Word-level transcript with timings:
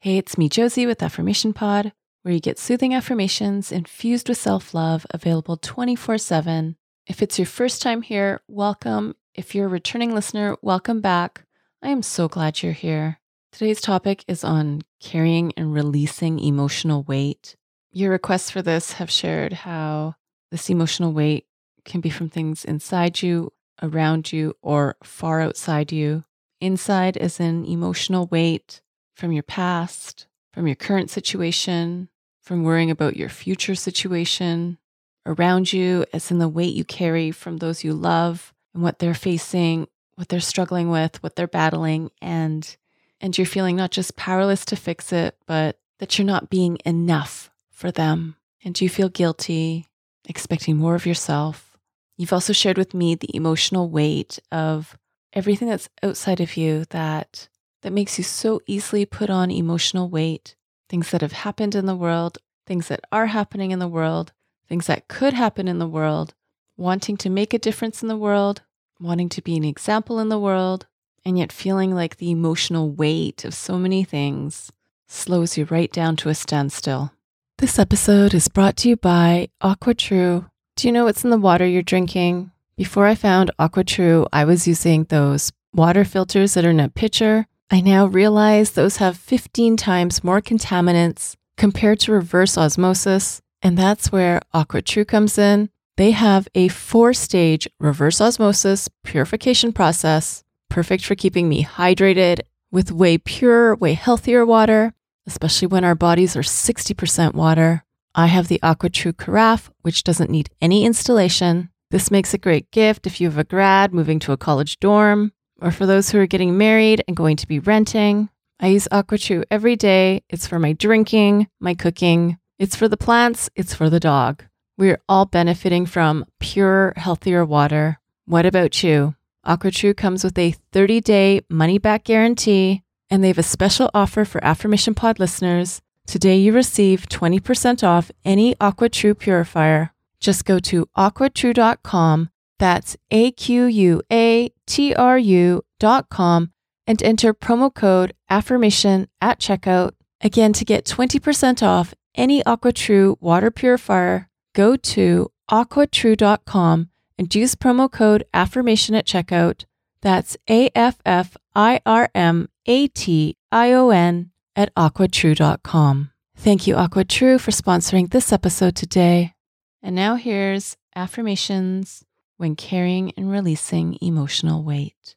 Hey, 0.00 0.16
it's 0.16 0.38
me, 0.38 0.48
Josie, 0.48 0.86
with 0.86 1.02
Affirmation 1.02 1.52
Pod, 1.52 1.92
where 2.22 2.32
you 2.32 2.38
get 2.38 2.56
soothing 2.56 2.94
affirmations 2.94 3.72
infused 3.72 4.28
with 4.28 4.38
self 4.38 4.72
love, 4.72 5.04
available 5.10 5.56
24 5.56 6.18
7. 6.18 6.76
If 7.08 7.20
it's 7.20 7.36
your 7.36 7.46
first 7.46 7.82
time 7.82 8.02
here, 8.02 8.40
welcome. 8.46 9.16
If 9.34 9.56
you're 9.56 9.66
a 9.66 9.68
returning 9.68 10.14
listener, 10.14 10.56
welcome 10.62 11.00
back. 11.00 11.46
I 11.82 11.88
am 11.88 12.02
so 12.02 12.28
glad 12.28 12.62
you're 12.62 12.70
here. 12.74 13.18
Today's 13.50 13.80
topic 13.80 14.24
is 14.28 14.44
on 14.44 14.82
carrying 15.00 15.52
and 15.56 15.74
releasing 15.74 16.38
emotional 16.38 17.02
weight. 17.02 17.56
Your 17.90 18.12
requests 18.12 18.52
for 18.52 18.62
this 18.62 18.92
have 18.92 19.10
shared 19.10 19.52
how 19.52 20.14
this 20.52 20.70
emotional 20.70 21.12
weight 21.12 21.46
can 21.84 22.00
be 22.00 22.10
from 22.10 22.28
things 22.28 22.64
inside 22.64 23.20
you, 23.20 23.52
around 23.82 24.32
you, 24.32 24.54
or 24.62 24.96
far 25.02 25.40
outside 25.40 25.90
you. 25.90 26.22
Inside 26.60 27.16
is 27.16 27.40
an 27.40 27.64
emotional 27.64 28.26
weight 28.26 28.80
from 29.18 29.32
your 29.32 29.42
past, 29.42 30.28
from 30.52 30.68
your 30.68 30.76
current 30.76 31.10
situation, 31.10 32.08
from 32.40 32.62
worrying 32.62 32.90
about 32.90 33.16
your 33.16 33.28
future 33.28 33.74
situation, 33.74 34.78
around 35.26 35.72
you, 35.72 36.06
as 36.12 36.30
in 36.30 36.38
the 36.38 36.48
weight 36.48 36.72
you 36.72 36.84
carry 36.84 37.32
from 37.32 37.56
those 37.56 37.82
you 37.82 37.92
love 37.92 38.54
and 38.72 38.82
what 38.82 39.00
they're 39.00 39.14
facing, 39.14 39.88
what 40.14 40.28
they're 40.28 40.40
struggling 40.40 40.88
with, 40.88 41.20
what 41.20 41.34
they're 41.34 41.48
battling, 41.48 42.10
and 42.22 42.76
and 43.20 43.36
you're 43.36 43.46
feeling 43.46 43.74
not 43.74 43.90
just 43.90 44.14
powerless 44.14 44.64
to 44.64 44.76
fix 44.76 45.12
it, 45.12 45.36
but 45.46 45.80
that 45.98 46.16
you're 46.16 46.24
not 46.24 46.48
being 46.48 46.78
enough 46.84 47.50
for 47.72 47.90
them. 47.90 48.36
And 48.64 48.80
you 48.80 48.88
feel 48.88 49.08
guilty, 49.08 49.88
expecting 50.28 50.76
more 50.76 50.94
of 50.94 51.06
yourself. 51.06 51.76
You've 52.16 52.32
also 52.32 52.52
shared 52.52 52.78
with 52.78 52.94
me 52.94 53.16
the 53.16 53.34
emotional 53.34 53.90
weight 53.90 54.38
of 54.52 54.96
everything 55.32 55.68
that's 55.68 55.88
outside 56.04 56.40
of 56.40 56.56
you 56.56 56.84
that 56.90 57.48
that 57.88 57.94
makes 57.94 58.18
you 58.18 58.24
so 58.24 58.60
easily 58.66 59.06
put 59.06 59.30
on 59.30 59.50
emotional 59.50 60.10
weight, 60.10 60.54
things 60.90 61.10
that 61.10 61.22
have 61.22 61.32
happened 61.32 61.74
in 61.74 61.86
the 61.86 61.96
world, 61.96 62.36
things 62.66 62.88
that 62.88 63.00
are 63.10 63.28
happening 63.28 63.70
in 63.70 63.78
the 63.78 63.88
world, 63.88 64.34
things 64.68 64.88
that 64.88 65.08
could 65.08 65.32
happen 65.32 65.66
in 65.66 65.78
the 65.78 65.88
world, 65.88 66.34
wanting 66.76 67.16
to 67.16 67.30
make 67.30 67.54
a 67.54 67.58
difference 67.58 68.02
in 68.02 68.08
the 68.08 68.16
world, 68.16 68.60
wanting 69.00 69.30
to 69.30 69.40
be 69.40 69.56
an 69.56 69.64
example 69.64 70.18
in 70.18 70.28
the 70.28 70.38
world, 70.38 70.86
and 71.24 71.38
yet 71.38 71.50
feeling 71.50 71.94
like 71.94 72.18
the 72.18 72.30
emotional 72.30 72.90
weight 72.90 73.42
of 73.46 73.54
so 73.54 73.78
many 73.78 74.04
things 74.04 74.70
slows 75.06 75.56
you 75.56 75.64
right 75.64 75.90
down 75.90 76.14
to 76.14 76.28
a 76.28 76.34
standstill. 76.34 77.12
This 77.56 77.78
episode 77.78 78.34
is 78.34 78.48
brought 78.48 78.76
to 78.78 78.90
you 78.90 78.96
by 78.96 79.48
AquaTru. 79.62 80.46
Do 80.76 80.86
you 80.86 80.92
know 80.92 81.06
what's 81.06 81.24
in 81.24 81.30
the 81.30 81.38
water 81.38 81.66
you're 81.66 81.80
drinking? 81.80 82.50
Before 82.76 83.06
I 83.06 83.14
found 83.14 83.50
AquaTru, 83.58 84.26
I 84.30 84.44
was 84.44 84.68
using 84.68 85.04
those 85.04 85.52
water 85.72 86.04
filters 86.04 86.52
that 86.52 86.66
are 86.66 86.70
in 86.70 86.80
a 86.80 86.90
pitcher 86.90 87.46
I 87.70 87.82
now 87.82 88.06
realize 88.06 88.70
those 88.70 88.96
have 88.96 89.18
15 89.18 89.76
times 89.76 90.24
more 90.24 90.40
contaminants 90.40 91.36
compared 91.58 92.00
to 92.00 92.12
reverse 92.12 92.56
osmosis, 92.56 93.42
and 93.60 93.76
that's 93.76 94.10
where 94.10 94.40
AquaTru 94.54 95.06
comes 95.06 95.36
in. 95.36 95.68
They 95.98 96.12
have 96.12 96.48
a 96.54 96.68
four 96.68 97.12
stage 97.12 97.68
reverse 97.78 98.22
osmosis 98.22 98.88
purification 99.04 99.74
process, 99.74 100.44
perfect 100.70 101.04
for 101.04 101.14
keeping 101.14 101.46
me 101.46 101.62
hydrated 101.64 102.40
with 102.70 102.90
way 102.90 103.18
pure, 103.18 103.74
way 103.76 103.92
healthier 103.92 104.46
water, 104.46 104.94
especially 105.26 105.68
when 105.68 105.84
our 105.84 105.94
bodies 105.94 106.36
are 106.36 106.42
60% 106.42 107.34
water. 107.34 107.84
I 108.14 108.26
have 108.28 108.48
the 108.48 108.60
AquaTru 108.62 109.14
Carafe, 109.18 109.70
which 109.82 110.04
doesn't 110.04 110.30
need 110.30 110.48
any 110.62 110.86
installation. 110.86 111.68
This 111.90 112.10
makes 112.10 112.32
a 112.32 112.38
great 112.38 112.70
gift 112.70 113.06
if 113.06 113.20
you 113.20 113.28
have 113.28 113.38
a 113.38 113.44
grad 113.44 113.92
moving 113.92 114.18
to 114.20 114.32
a 114.32 114.38
college 114.38 114.80
dorm, 114.80 115.32
or 115.60 115.70
for 115.70 115.86
those 115.86 116.10
who 116.10 116.18
are 116.18 116.26
getting 116.26 116.56
married 116.56 117.02
and 117.06 117.16
going 117.16 117.36
to 117.36 117.48
be 117.48 117.58
renting. 117.58 118.28
I 118.60 118.68
use 118.68 118.88
AquaTru 118.90 119.44
every 119.50 119.76
day. 119.76 120.22
It's 120.28 120.46
for 120.46 120.58
my 120.58 120.72
drinking, 120.72 121.48
my 121.60 121.74
cooking, 121.74 122.38
it's 122.58 122.74
for 122.74 122.88
the 122.88 122.96
plants, 122.96 123.48
it's 123.54 123.74
for 123.74 123.88
the 123.88 124.00
dog. 124.00 124.44
We're 124.76 125.00
all 125.08 125.26
benefiting 125.26 125.86
from 125.86 126.24
pure, 126.40 126.92
healthier 126.96 127.44
water. 127.44 127.98
What 128.26 128.46
about 128.46 128.82
you? 128.82 129.14
AquaTru 129.46 129.96
comes 129.96 130.24
with 130.24 130.38
a 130.38 130.54
30 130.72 131.00
day 131.00 131.40
money 131.48 131.78
back 131.78 132.04
guarantee, 132.04 132.82
and 133.10 133.22
they 133.22 133.28
have 133.28 133.38
a 133.38 133.42
special 133.42 133.90
offer 133.94 134.24
for 134.24 134.42
Affirmation 134.44 134.94
Pod 134.94 135.18
listeners. 135.18 135.80
Today, 136.06 136.36
you 136.36 136.52
receive 136.52 137.08
20% 137.08 137.86
off 137.86 138.10
any 138.24 138.54
AquaTru 138.56 139.18
purifier. 139.18 139.92
Just 140.20 140.44
go 140.44 140.58
to 140.60 140.86
aquatru.com 140.96 142.30
that's 142.58 142.96
A 143.10 143.30
Q 143.32 143.66
U 143.66 144.02
A 144.12 144.50
T 144.66 144.94
R 144.94 145.18
U 145.18 145.62
dot 145.78 146.08
com 146.08 146.52
and 146.86 147.02
enter 147.02 147.34
promo 147.34 147.72
code 147.72 148.14
affirmation 148.28 149.08
at 149.20 149.38
checkout. 149.38 149.92
Again, 150.20 150.52
to 150.54 150.64
get 150.64 150.84
20% 150.84 151.62
off 151.62 151.94
any 152.14 152.42
AquaTru 152.42 153.16
water 153.20 153.50
purifier, 153.50 154.28
go 154.54 154.74
to 154.76 155.30
aquatru.com 155.50 156.88
and 157.16 157.34
use 157.34 157.54
promo 157.54 157.90
code 157.90 158.24
affirmation 158.34 158.94
at 158.94 159.06
checkout. 159.06 159.64
That's 160.00 160.36
A 160.48 160.70
F 160.74 160.98
F 161.04 161.36
I 161.54 161.80
R 161.86 162.10
M 162.14 162.48
A 162.66 162.88
T 162.88 163.36
I 163.52 163.72
O 163.72 163.90
N 163.90 164.30
at 164.56 164.74
aquatru.com. 164.74 166.10
Thank 166.36 166.66
you, 166.66 166.76
AquaTru, 166.76 167.40
for 167.40 167.50
sponsoring 167.50 168.10
this 168.10 168.32
episode 168.32 168.76
today. 168.76 169.34
And 169.82 169.94
now 169.94 170.14
here's 170.14 170.76
affirmations 170.94 172.04
when 172.38 172.56
carrying 172.56 173.12
and 173.16 173.30
releasing 173.30 173.98
emotional 174.00 174.62
weight. 174.62 175.16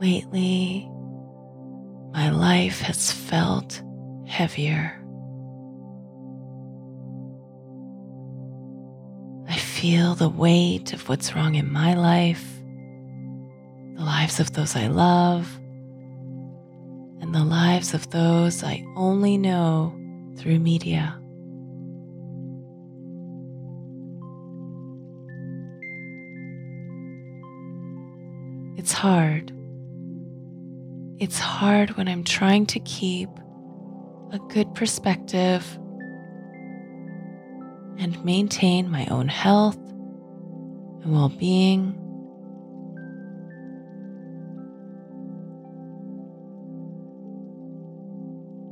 Lately, 0.00 0.90
my 2.12 2.30
life 2.30 2.80
has 2.80 3.12
felt 3.12 3.82
heavier. 4.26 4.98
I 9.48 9.56
feel 9.56 10.14
the 10.14 10.28
weight 10.28 10.94
of 10.94 11.08
what's 11.08 11.34
wrong 11.36 11.54
in 11.54 11.70
my 11.70 11.94
life, 11.94 12.46
the 13.94 14.04
lives 14.04 14.40
of 14.40 14.54
those 14.54 14.74
I 14.74 14.86
love, 14.86 15.54
and 17.20 17.34
the 17.34 17.44
lives 17.44 17.92
of 17.92 18.08
those 18.10 18.64
I 18.64 18.84
only 18.96 19.36
know 19.36 19.94
through 20.36 20.60
media. 20.60 21.21
It's 28.82 28.90
hard. 28.90 29.52
It's 31.20 31.38
hard 31.38 31.96
when 31.96 32.08
I'm 32.08 32.24
trying 32.24 32.66
to 32.66 32.80
keep 32.80 33.28
a 34.32 34.40
good 34.48 34.74
perspective 34.74 35.78
and 37.96 38.24
maintain 38.24 38.90
my 38.90 39.06
own 39.06 39.28
health 39.28 39.76
and 39.76 41.12
well 41.12 41.28
being. 41.28 41.96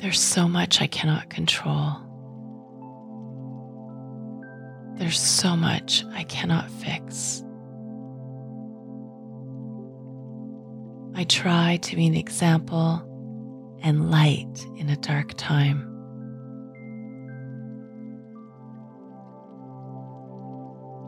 There's 0.01 0.19
so 0.19 0.49
much 0.49 0.83
I 0.83 0.89
cannot 0.89 1.31
control. 1.31 1.93
There's 4.97 5.21
so 5.21 5.55
much 5.55 6.05
I 6.13 6.25
cannot 6.25 6.69
fix. 6.69 7.45
I 11.21 11.25
try 11.25 11.77
to 11.83 11.97
be 11.97 12.07
an 12.07 12.15
example 12.15 13.03
and 13.83 14.11
light 14.11 14.67
in 14.79 14.89
a 14.89 14.97
dark 14.97 15.35
time. 15.37 15.87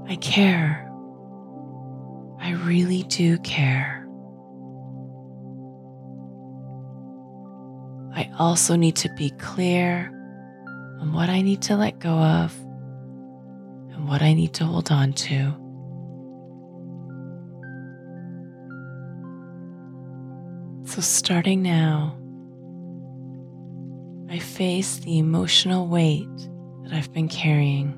I 0.06 0.16
care. 0.16 0.86
I 2.38 2.50
really 2.66 3.04
do 3.04 3.38
care. 3.38 4.06
I 8.14 8.30
also 8.38 8.76
need 8.76 8.96
to 8.96 9.08
be 9.16 9.30
clear 9.30 10.10
on 11.00 11.14
what 11.14 11.30
I 11.30 11.40
need 11.40 11.62
to 11.62 11.76
let 11.76 11.98
go 12.00 12.10
of 12.10 12.54
and 13.94 14.06
what 14.06 14.20
I 14.20 14.34
need 14.34 14.52
to 14.54 14.66
hold 14.66 14.92
on 14.92 15.14
to. 15.14 15.61
So, 20.92 21.00
starting 21.00 21.62
now, 21.62 22.14
I 24.28 24.38
face 24.38 24.98
the 24.98 25.16
emotional 25.16 25.88
weight 25.88 26.28
that 26.82 26.92
I've 26.92 27.10
been 27.14 27.28
carrying. 27.28 27.94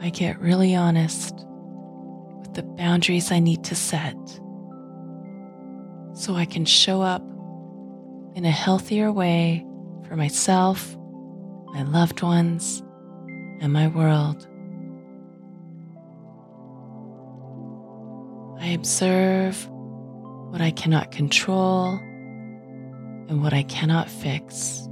I 0.00 0.10
get 0.10 0.40
really 0.40 0.74
honest 0.74 1.32
with 2.40 2.54
the 2.54 2.64
boundaries 2.64 3.30
I 3.30 3.38
need 3.38 3.62
to 3.62 3.76
set 3.76 4.16
so 6.12 6.34
I 6.34 6.44
can 6.44 6.64
show 6.64 7.00
up 7.00 7.22
in 8.34 8.44
a 8.44 8.50
healthier 8.50 9.12
way 9.12 9.64
for 10.08 10.16
myself, 10.16 10.96
my 11.66 11.84
loved 11.84 12.22
ones, 12.22 12.82
and 13.60 13.72
my 13.72 13.86
world. 13.86 14.47
I 18.68 18.72
observe 18.72 19.66
what 20.50 20.60
I 20.60 20.70
cannot 20.72 21.10
control 21.10 21.94
and 23.26 23.42
what 23.42 23.54
I 23.54 23.62
cannot 23.62 24.10
fix. 24.10 24.86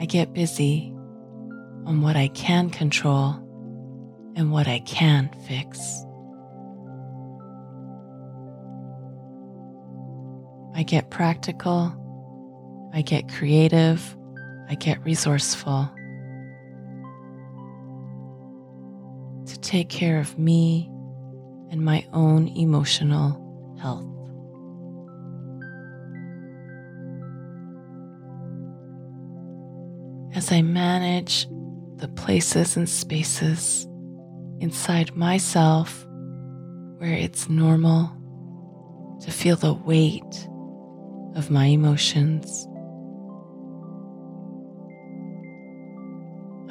I 0.00 0.06
get 0.06 0.32
busy 0.32 0.94
on 1.84 2.00
what 2.00 2.16
I 2.16 2.28
can 2.28 2.70
control 2.70 3.34
and 4.34 4.50
what 4.50 4.66
I 4.66 4.78
can 4.78 5.28
fix. 5.46 5.78
I 10.74 10.84
get 10.84 11.10
practical, 11.10 11.92
I 12.94 13.02
get 13.02 13.28
creative, 13.28 14.16
I 14.70 14.74
get 14.74 15.04
resourceful. 15.04 15.90
To 19.46 19.60
take 19.60 19.88
care 19.88 20.18
of 20.18 20.38
me 20.38 20.90
and 21.70 21.80
my 21.80 22.04
own 22.12 22.48
emotional 22.48 23.30
health. 23.80 24.04
As 30.36 30.50
I 30.50 30.62
manage 30.62 31.46
the 31.96 32.08
places 32.08 32.76
and 32.76 32.88
spaces 32.88 33.86
inside 34.60 35.14
myself 35.14 36.06
where 36.98 37.12
it's 37.12 37.48
normal 37.48 38.12
to 39.20 39.30
feel 39.30 39.56
the 39.56 39.74
weight 39.74 40.48
of 41.36 41.50
my 41.50 41.66
emotions. 41.66 42.66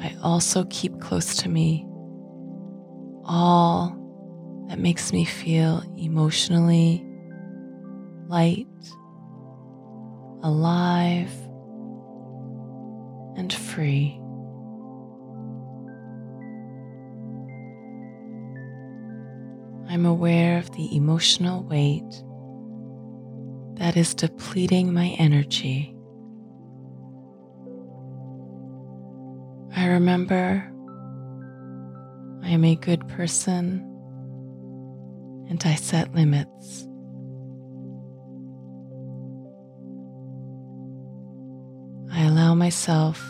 I 0.00 0.14
also 0.22 0.66
keep 0.68 1.00
close 1.00 1.36
to 1.36 1.48
me 1.48 1.86
all 3.26 3.96
that 4.68 4.78
makes 4.78 5.12
me 5.12 5.24
feel 5.24 5.82
emotionally 5.96 7.04
light, 8.28 8.66
alive, 10.42 11.30
and 13.36 13.52
free. 13.52 14.20
I'm 19.88 20.04
aware 20.04 20.58
of 20.58 20.70
the 20.72 20.94
emotional 20.96 21.62
weight 21.62 22.22
that 23.78 23.96
is 23.96 24.14
depleting 24.14 24.92
my 24.92 25.08
energy. 25.18 25.94
I 29.76 29.86
remember 29.86 30.72
I 32.46 32.50
am 32.50 32.64
a 32.64 32.76
good 32.76 33.08
person 33.08 33.80
and 35.50 35.60
I 35.64 35.74
set 35.74 36.14
limits. 36.14 36.86
I 42.12 42.22
allow 42.22 42.54
myself 42.54 43.20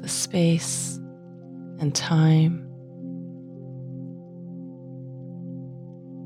the 0.00 0.08
space 0.08 0.98
and 1.78 1.94
time 1.94 2.66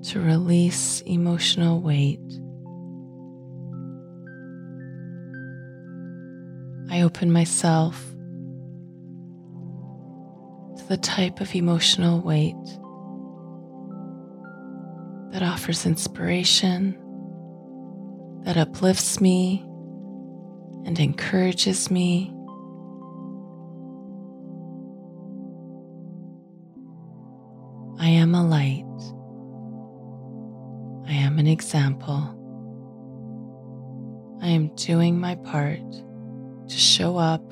to 0.05 0.21
release 0.21 1.01
emotional 1.01 1.81
weight. 1.81 2.21
I 6.89 7.03
open 7.03 7.33
myself 7.33 8.14
the 10.89 10.97
type 10.99 11.41
of 11.41 11.55
emotional 11.55 12.21
weight 12.21 12.55
that 15.33 15.43
offers 15.43 15.87
inspiration, 15.87 16.97
that 18.45 18.57
uplifts 18.57 19.21
me 19.21 19.65
and 20.85 21.01
encourages 21.01 21.91
me. 21.91 22.31
I 27.99 28.09
am 28.09 28.35
a 28.35 28.47
light. 28.47 28.85
I 31.09 31.15
am 31.15 31.39
an 31.39 31.47
example. 31.47 32.31
I 34.43 34.49
am 34.49 34.69
doing 34.77 35.19
my 35.19 35.37
part 35.37 35.81
to 36.69 36.77
show 36.77 37.17
up 37.17 37.43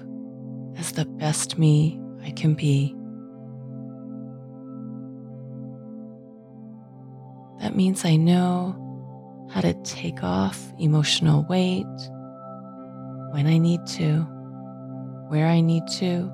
as 0.76 0.92
the 0.92 1.06
best 1.06 1.58
me 1.58 1.98
I 2.22 2.32
can 2.32 2.54
be. 2.54 2.94
That 7.72 7.78
means 7.78 8.04
I 8.04 8.16
know 8.16 8.76
how 9.50 9.62
to 9.62 9.72
take 9.82 10.22
off 10.22 10.60
emotional 10.78 11.46
weight 11.48 11.86
when 13.30 13.46
I 13.46 13.56
need 13.56 13.86
to, 13.96 14.20
where 15.30 15.46
I 15.46 15.62
need 15.62 15.86
to, 16.00 16.30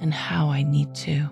and 0.00 0.14
how 0.14 0.48
I 0.50 0.62
need 0.62 0.94
to. 0.94 1.28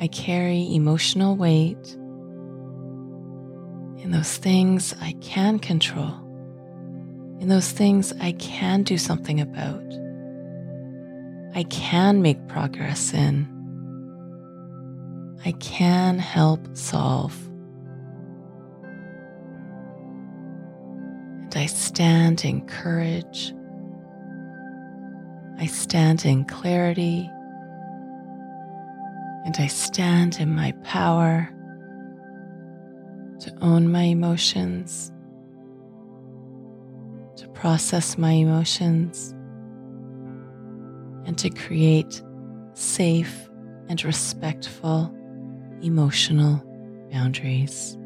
I 0.00 0.08
carry 0.08 0.74
emotional 0.74 1.36
weight 1.36 1.94
in 4.02 4.10
those 4.10 4.36
things 4.38 4.92
I 5.00 5.12
can 5.20 5.60
control, 5.60 6.16
in 7.38 7.46
those 7.46 7.70
things 7.70 8.12
I 8.20 8.32
can 8.32 8.82
do 8.82 8.98
something 8.98 9.40
about, 9.40 9.86
I 11.54 11.62
can 11.70 12.22
make 12.22 12.48
progress 12.48 13.14
in, 13.14 13.55
I 15.46 15.52
can 15.52 16.18
help 16.18 16.76
solve. 16.76 17.32
And 21.40 21.54
I 21.56 21.66
stand 21.66 22.44
in 22.44 22.66
courage, 22.66 23.54
I 25.56 25.66
stand 25.66 26.26
in 26.26 26.46
clarity 26.46 27.30
and 29.44 29.54
I 29.56 29.68
stand 29.68 30.40
in 30.40 30.52
my 30.52 30.72
power 30.82 31.48
to 33.38 33.54
own 33.60 33.88
my 33.88 34.02
emotions, 34.02 35.12
to 37.36 37.46
process 37.50 38.18
my 38.18 38.32
emotions, 38.32 39.32
and 41.24 41.38
to 41.38 41.50
create 41.50 42.20
safe 42.74 43.48
and 43.88 44.04
respectful 44.04 45.16
emotional 45.82 46.62
boundaries. 47.10 47.96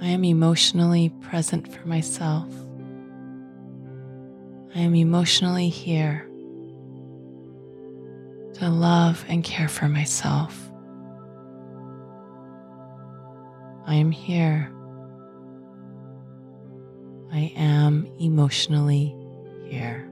I 0.00 0.06
am 0.06 0.24
emotionally 0.24 1.10
present 1.20 1.72
for 1.72 1.86
myself. 1.86 2.48
I 4.74 4.80
am 4.80 4.94
emotionally 4.94 5.68
here 5.68 6.28
to 8.54 8.68
love 8.68 9.24
and 9.28 9.44
care 9.44 9.68
for 9.68 9.88
myself. 9.88 10.70
I 13.86 13.94
am 13.94 14.10
here. 14.10 14.72
I 17.32 17.52
am 17.56 18.06
emotionally 18.18 19.14
here. 19.64 20.11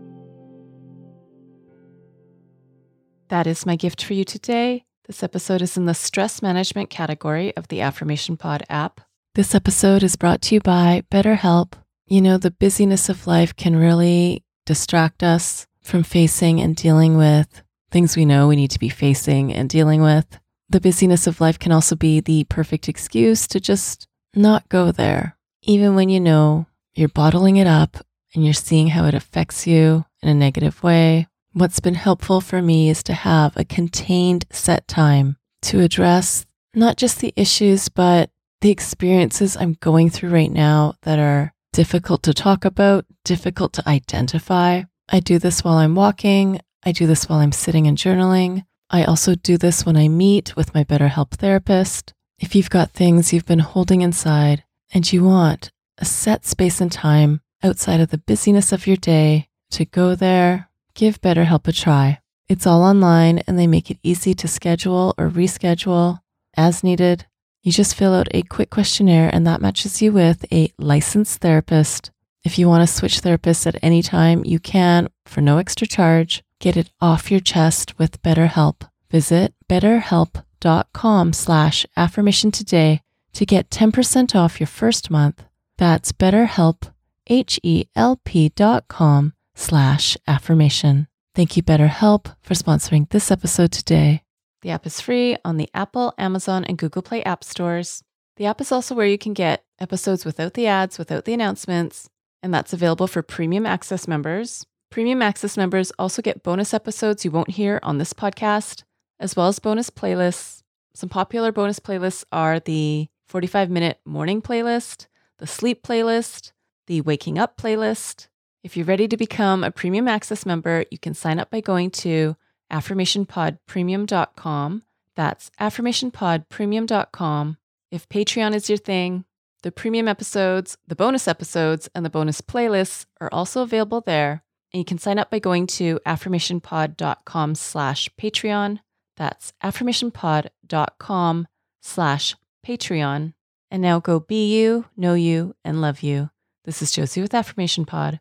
That 3.31 3.47
is 3.47 3.65
my 3.65 3.77
gift 3.77 4.03
for 4.03 4.13
you 4.13 4.25
today. 4.25 4.85
This 5.07 5.23
episode 5.23 5.63
is 5.63 5.77
in 5.77 5.87
the 5.87 5.95
stress 5.95 6.43
management 6.43 6.91
category 6.91 7.57
of 7.57 7.69
the 7.69 7.81
Affirmation 7.81 8.37
Pod 8.37 8.65
app. 8.69 9.01
This 9.37 9.55
episode 9.55 10.03
is 10.03 10.17
brought 10.17 10.43
to 10.43 10.57
you 10.57 10.61
by 10.61 11.05
BetterHelp. 11.13 11.75
You 12.09 12.23
know, 12.23 12.39
the 12.39 12.51
busyness 12.51 13.09
of 13.09 13.29
life 13.29 13.55
can 13.55 13.77
really 13.77 14.43
distract 14.67 15.23
us 15.23 15.69
from 15.81 16.03
facing 16.03 16.61
and 16.61 16.75
dealing 16.75 17.17
with 17.17 17.63
things 17.93 18.17
we 18.17 18.25
know 18.25 18.49
we 18.49 18.57
need 18.57 18.73
to 18.73 18.81
be 18.81 18.89
facing 18.89 19.55
and 19.55 19.71
dealing 19.71 20.03
with. 20.03 20.41
The 20.69 20.81
busyness 20.81 21.29
of 21.29 21.41
life 21.41 21.61
can 21.61 21.71
also 21.71 21.95
be 21.95 22.19
the 22.19 22.43
perfect 22.45 22.89
excuse 22.89 23.47
to 23.47 23.61
just 23.61 24.09
not 24.35 24.69
go 24.69 24.91
there, 24.91 25.37
even 25.63 25.95
when 25.95 26.09
you 26.09 26.19
know 26.19 26.67
you're 26.95 27.09
bottling 27.09 27.59
it 27.59 27.69
up 27.69 28.05
and 28.35 28.45
you're 28.45 28.55
seeing 28.55 28.89
how 28.89 29.05
it 29.05 29.15
affects 29.15 29.69
you 29.69 30.05
in 30.21 30.29
a 30.29 30.35
negative 30.35 30.83
way. 30.83 31.29
What's 31.52 31.80
been 31.80 31.95
helpful 31.95 32.40
for 32.40 32.62
me 32.62 32.88
is 32.88 33.02
to 33.02 33.12
have 33.12 33.57
a 33.57 33.64
contained 33.64 34.45
set 34.50 34.87
time 34.87 35.37
to 35.62 35.80
address 35.80 36.47
not 36.75 36.97
just 36.97 37.19
the 37.19 37.35
issues, 37.35 37.88
but 37.88 38.30
the 38.61 38.71
experiences 38.71 39.57
I'm 39.57 39.73
going 39.80 40.11
through 40.11 40.30
right 40.30 40.52
now 40.52 40.95
that 41.02 41.19
are 41.19 41.52
difficult 41.73 42.23
to 42.23 42.35
talk 42.35 42.64
about, 42.64 43.04
difficult 43.25 43.73
to 43.75 43.88
identify. 43.88 44.83
I 45.09 45.19
do 45.19 45.40
this 45.40 45.64
while 45.64 45.78
I'm 45.78 45.97
walking. 45.97 46.61
I 46.85 46.92
do 46.92 47.09
this 47.09 47.28
while 47.28 47.40
I'm 47.40 47.50
sitting 47.50 47.88
and 47.88 47.99
journaling. 47.99 48.64
I 48.88 49.02
also 49.02 49.35
do 49.35 49.59
this 49.59 49.85
when 49.85 49.97
I 49.97 50.07
meet 50.07 50.54
with 50.54 50.73
my 50.73 50.85
BetterHelp 50.85 51.33
therapist. 51.33 52.14
If 52.38 52.54
you've 52.54 52.71
got 52.71 52.92
things 52.92 53.33
you've 53.33 53.45
been 53.45 53.59
holding 53.59 54.02
inside 54.02 54.62
and 54.95 55.12
you 55.12 55.25
want 55.25 55.73
a 55.99 56.04
set 56.04 56.47
space 56.47 56.80
and 56.80 56.92
time 56.92 57.40
outside 57.61 57.99
of 57.99 58.11
the 58.11 58.19
busyness 58.19 58.71
of 58.71 58.87
your 58.87 58.97
day 58.97 59.49
to 59.73 59.85
go 59.85 60.14
there, 60.14 60.70
give 60.94 61.20
BetterHelp 61.20 61.66
a 61.68 61.73
try. 61.73 62.20
It's 62.49 62.66
all 62.66 62.82
online 62.82 63.38
and 63.47 63.59
they 63.59 63.66
make 63.66 63.90
it 63.90 63.99
easy 64.02 64.35
to 64.35 64.49
schedule 64.49 65.14
or 65.16 65.28
reschedule 65.28 66.20
as 66.56 66.82
needed. 66.82 67.26
You 67.62 67.73
just 67.73 67.94
fill 67.94 68.14
out 68.14 68.28
a 68.32 68.42
quick 68.42 68.70
questionnaire 68.70 69.30
and 69.32 69.47
that 69.47 69.61
matches 69.61 70.00
you 70.02 70.12
with 70.12 70.44
a 70.52 70.73
licensed 70.78 71.40
therapist 71.40 72.11
if 72.42 72.59
you 72.59 72.68
want 72.68 72.88
to 72.88 72.94
switch 72.94 73.20
therapists 73.20 73.66
at 73.66 73.82
any 73.82 74.02
time, 74.02 74.44
you 74.44 74.59
can 74.59 75.09
for 75.26 75.40
no 75.40 75.59
extra 75.59 75.87
charge. 75.87 76.42
Get 76.59 76.76
it 76.76 76.90
off 77.00 77.30
your 77.30 77.40
chest 77.40 77.99
with 77.99 78.23
BetterHelp. 78.23 78.88
Visit 79.11 79.54
betterhelp.com 79.68 81.32
slash 81.32 81.87
affirmation 81.97 82.50
today 82.50 83.02
to 83.35 83.47
get 83.47 83.70
10% 83.70 84.35
off 84.35 84.59
your 84.61 84.66
first 84.66 85.11
month. 85.11 85.44
That's 85.76 86.12
betterhelp, 86.12 86.92
H-E-L-P 87.26 88.49
dot 88.50 88.88
com 88.88 89.35
slash 89.54 90.16
affirmation. 90.26 91.07
Thank 91.35 91.57
you, 91.57 91.62
BetterHelp, 91.62 92.35
for 92.42 92.54
sponsoring 92.54 93.09
this 93.11 93.30
episode 93.30 93.73
today. 93.73 94.23
The 94.62 94.71
app 94.71 94.87
is 94.87 95.00
free 95.00 95.37
on 95.45 95.57
the 95.57 95.71
Apple, 95.73 96.12
Amazon, 96.19 96.64
and 96.64 96.76
Google 96.76 97.02
Play 97.02 97.23
app 97.23 97.45
stores. 97.45 98.02
The 98.37 98.47
app 98.47 98.61
is 98.61 98.73
also 98.73 98.95
where 98.95 99.07
you 99.07 99.19
can 99.19 99.33
get 99.33 99.64
episodes 99.78 100.25
without 100.25 100.54
the 100.54 100.66
ads, 100.66 100.99
without 100.99 101.25
the 101.25 101.35
announcements, 101.35 102.09
and 102.42 102.52
that's 102.52 102.73
available 102.73 103.07
for 103.07 103.23
premium 103.23 103.66
access 103.66 104.09
members. 104.09 104.66
Premium 104.90 105.23
access 105.23 105.57
members 105.57 105.92
also 105.99 106.21
get 106.21 106.42
bonus 106.42 106.75
episodes 106.75 107.25
you 107.25 107.30
won't 107.30 107.50
hear 107.50 107.78
on 107.83 107.99
this 107.99 108.12
podcast, 108.12 108.83
as 109.19 109.37
well 109.37 109.49
as 109.49 109.59
bonus 109.59 109.88
playlists. 109.88 110.62
Some 110.95 111.09
popular 111.09 111.52
bonus 111.52 111.78
playlists 111.78 112.25
are 112.33 112.59
the 112.59 113.09
45 113.28 113.71
minute 113.71 114.00
morning 114.04 114.42
playlist, 114.42 115.07
the 115.38 115.47
sleep 115.47 115.83
playlist, 115.83 116.52
the 116.88 117.00
waking 117.02 117.38
up 117.38 117.57
playlist. 117.57 118.26
If 118.62 118.76
you're 118.76 118.85
ready 118.85 119.09
to 119.09 119.17
become 119.17 119.64
a 119.64 119.71
premium 119.71 120.07
access 120.07 120.45
member, 120.45 120.85
you 120.90 120.99
can 120.99 121.14
sign 121.14 121.38
up 121.38 121.50
by 121.50 121.62
going 121.62 121.90
to 121.93 122.37
affirmationpodpremium.com. 122.71 124.83
That's 125.17 125.50
affirmationpodpremium.com. 125.59 127.57
If 127.90 128.07
Patreon 128.09 128.55
is 128.55 128.69
your 128.69 128.79
thing, 128.79 129.25
the 129.62 129.73
premium 129.73 130.09
episodes, 130.09 130.76
the 130.87 130.95
bonus 130.95 131.26
episodes, 131.26 131.88
and 131.95 132.05
the 132.05 132.11
bonus 132.11 132.43
playlists 132.43 133.07
are 133.21 133.31
also 133.33 133.62
available 133.62 134.02
there. 134.02 134.45
And 134.73 134.79
you 134.79 134.85
can 134.85 134.99
sign 134.99 135.19
up 135.19 135.31
by 135.31 135.38
going 135.38 135.67
to 135.69 135.99
affirmationpod.com 136.07 137.55
slash 137.55 138.11
Patreon. 138.21 138.81
That's 139.17 139.55
affirmationpod.com 139.62 141.49
slash 141.81 142.37
Patreon. 142.64 143.33
And 143.71 143.83
now 143.83 144.00
go 144.00 144.21
be 144.21 144.55
you, 144.55 144.85
know 144.97 145.14
you, 145.14 145.57
and 145.64 145.81
love 145.81 146.02
you. 146.02 146.29
This 146.64 146.83
is 146.83 146.93
Josie 146.93 147.23
with 147.23 147.35
Affirmation 147.35 147.87
Pod. 147.87 148.21